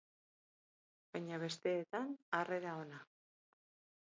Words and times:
Baina 1.17 1.39
besteetan, 1.45 2.09
harrera 2.39 2.73
ona. 2.87 3.03